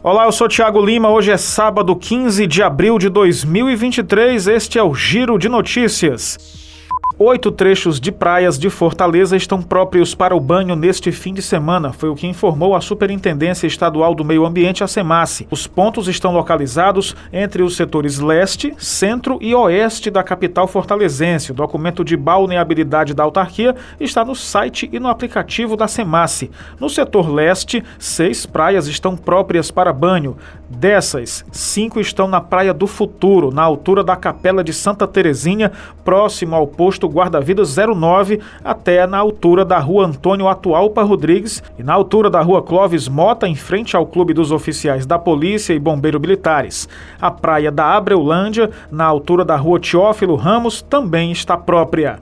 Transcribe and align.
Olá, 0.00 0.26
eu 0.26 0.32
sou 0.32 0.46
Tiago 0.46 0.80
Lima. 0.80 1.10
Hoje 1.10 1.32
é 1.32 1.36
sábado 1.36 1.94
15 1.96 2.46
de 2.46 2.62
abril 2.62 3.00
de 3.00 3.08
2023. 3.08 4.46
Este 4.46 4.78
é 4.78 4.82
o 4.82 4.94
Giro 4.94 5.36
de 5.36 5.48
Notícias. 5.48 6.67
Oito 7.20 7.50
trechos 7.50 7.98
de 7.98 8.12
praias 8.12 8.56
de 8.56 8.70
Fortaleza 8.70 9.36
estão 9.36 9.60
próprios 9.60 10.14
para 10.14 10.36
o 10.36 10.38
banho 10.38 10.76
neste 10.76 11.10
fim 11.10 11.34
de 11.34 11.42
semana, 11.42 11.92
foi 11.92 12.08
o 12.08 12.14
que 12.14 12.28
informou 12.28 12.76
a 12.76 12.80
Superintendência 12.80 13.66
Estadual 13.66 14.14
do 14.14 14.24
Meio 14.24 14.46
Ambiente, 14.46 14.84
a 14.84 14.86
SEMASSE. 14.86 15.48
Os 15.50 15.66
pontos 15.66 16.06
estão 16.06 16.32
localizados 16.32 17.16
entre 17.32 17.60
os 17.60 17.74
setores 17.74 18.20
leste, 18.20 18.72
centro 18.78 19.36
e 19.40 19.52
oeste 19.52 20.12
da 20.12 20.22
capital 20.22 20.68
fortalezense. 20.68 21.50
O 21.50 21.56
documento 21.56 22.04
de 22.04 22.16
balneabilidade 22.16 23.14
da 23.14 23.24
autarquia 23.24 23.74
está 23.98 24.24
no 24.24 24.36
site 24.36 24.88
e 24.92 25.00
no 25.00 25.08
aplicativo 25.08 25.76
da 25.76 25.88
SEMASSE. 25.88 26.52
No 26.78 26.88
setor 26.88 27.28
leste, 27.28 27.82
seis 27.98 28.46
praias 28.46 28.86
estão 28.86 29.16
próprias 29.16 29.72
para 29.72 29.92
banho. 29.92 30.36
Dessas, 30.70 31.44
cinco 31.50 31.98
estão 31.98 32.28
na 32.28 32.40
Praia 32.40 32.72
do 32.72 32.86
Futuro, 32.86 33.50
na 33.50 33.62
altura 33.62 34.04
da 34.04 34.14
Capela 34.14 34.62
de 34.62 34.72
Santa 34.72 35.08
Terezinha, 35.08 35.72
próximo 36.04 36.54
ao 36.54 36.66
posto 36.66 37.07
guarda-vidas 37.08 37.76
09 37.76 38.40
até 38.62 39.06
na 39.06 39.18
altura 39.18 39.64
da 39.64 39.78
rua 39.78 40.06
Antônio 40.06 40.48
Atualpa 40.48 41.02
Rodrigues 41.02 41.62
e 41.78 41.82
na 41.82 41.94
altura 41.94 42.30
da 42.30 42.40
rua 42.40 42.62
Clóvis 42.62 43.08
Mota, 43.08 43.48
em 43.48 43.54
frente 43.54 43.96
ao 43.96 44.06
Clube 44.06 44.32
dos 44.34 44.52
Oficiais 44.52 45.06
da 45.06 45.18
Polícia 45.18 45.72
e 45.72 45.78
Bombeiro 45.78 46.20
Militares. 46.20 46.88
A 47.20 47.30
praia 47.30 47.70
da 47.70 47.96
Abreulândia, 47.96 48.70
na 48.90 49.04
altura 49.04 49.44
da 49.44 49.56
rua 49.56 49.80
Teófilo 49.80 50.36
Ramos, 50.36 50.82
também 50.82 51.32
está 51.32 51.56
própria. 51.56 52.18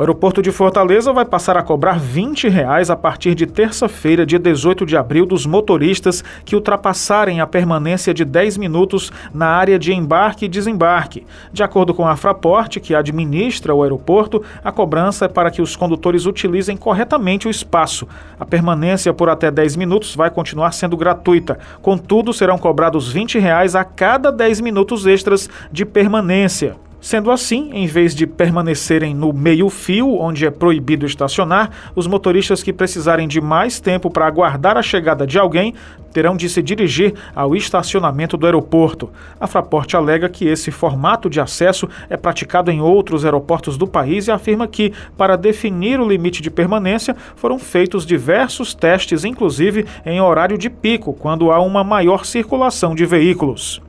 O 0.00 0.02
aeroporto 0.02 0.40
de 0.40 0.50
Fortaleza 0.50 1.12
vai 1.12 1.26
passar 1.26 1.58
a 1.58 1.62
cobrar 1.62 2.00
20 2.00 2.48
reais 2.48 2.88
a 2.88 2.96
partir 2.96 3.34
de 3.34 3.44
terça-feira, 3.44 4.24
dia 4.24 4.38
18 4.38 4.86
de 4.86 4.96
abril, 4.96 5.26
dos 5.26 5.44
motoristas 5.44 6.24
que 6.42 6.56
ultrapassarem 6.56 7.42
a 7.42 7.46
permanência 7.46 8.14
de 8.14 8.24
10 8.24 8.56
minutos 8.56 9.12
na 9.34 9.48
área 9.48 9.78
de 9.78 9.92
embarque 9.92 10.46
e 10.46 10.48
desembarque. 10.48 11.26
De 11.52 11.62
acordo 11.62 11.92
com 11.92 12.08
a 12.08 12.16
Fraporte, 12.16 12.80
que 12.80 12.94
administra 12.94 13.74
o 13.74 13.82
aeroporto, 13.82 14.42
a 14.64 14.72
cobrança 14.72 15.26
é 15.26 15.28
para 15.28 15.50
que 15.50 15.60
os 15.60 15.76
condutores 15.76 16.24
utilizem 16.24 16.78
corretamente 16.78 17.46
o 17.46 17.50
espaço. 17.50 18.08
A 18.38 18.46
permanência 18.46 19.12
por 19.12 19.28
até 19.28 19.50
10 19.50 19.76
minutos 19.76 20.16
vai 20.16 20.30
continuar 20.30 20.72
sendo 20.72 20.96
gratuita. 20.96 21.58
Contudo, 21.82 22.32
serão 22.32 22.56
cobrados 22.56 23.12
20 23.12 23.38
reais 23.38 23.74
a 23.76 23.84
cada 23.84 24.32
10 24.32 24.62
minutos 24.62 25.06
extras 25.06 25.50
de 25.70 25.84
permanência. 25.84 26.74
Sendo 27.00 27.30
assim, 27.30 27.70
em 27.72 27.86
vez 27.86 28.14
de 28.14 28.26
permanecerem 28.26 29.14
no 29.14 29.32
meio-fio, 29.32 30.18
onde 30.20 30.44
é 30.44 30.50
proibido 30.50 31.06
estacionar, 31.06 31.70
os 31.96 32.06
motoristas 32.06 32.62
que 32.62 32.74
precisarem 32.74 33.26
de 33.26 33.40
mais 33.40 33.80
tempo 33.80 34.10
para 34.10 34.26
aguardar 34.26 34.76
a 34.76 34.82
chegada 34.82 35.26
de 35.26 35.38
alguém 35.38 35.74
terão 36.12 36.36
de 36.36 36.46
se 36.48 36.60
dirigir 36.60 37.14
ao 37.34 37.56
estacionamento 37.56 38.36
do 38.36 38.44
aeroporto. 38.44 39.10
A 39.40 39.46
Fraport 39.46 39.94
alega 39.94 40.28
que 40.28 40.46
esse 40.46 40.70
formato 40.70 41.30
de 41.30 41.40
acesso 41.40 41.88
é 42.10 42.18
praticado 42.18 42.70
em 42.70 42.82
outros 42.82 43.24
aeroportos 43.24 43.78
do 43.78 43.86
país 43.86 44.26
e 44.26 44.30
afirma 44.30 44.68
que, 44.68 44.92
para 45.16 45.36
definir 45.36 45.98
o 46.00 46.08
limite 46.08 46.42
de 46.42 46.50
permanência, 46.50 47.16
foram 47.34 47.58
feitos 47.58 48.04
diversos 48.04 48.74
testes, 48.74 49.24
inclusive 49.24 49.86
em 50.04 50.20
horário 50.20 50.58
de 50.58 50.68
pico, 50.68 51.14
quando 51.14 51.50
há 51.50 51.60
uma 51.60 51.82
maior 51.82 52.26
circulação 52.26 52.94
de 52.94 53.06
veículos. 53.06 53.80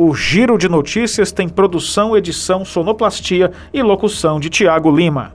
O 0.00 0.14
Giro 0.14 0.56
de 0.56 0.68
Notícias 0.68 1.32
tem 1.32 1.48
produção, 1.48 2.16
edição, 2.16 2.64
sonoplastia 2.64 3.50
e 3.74 3.82
locução 3.82 4.38
de 4.38 4.48
Tiago 4.48 4.94
Lima. 4.94 5.32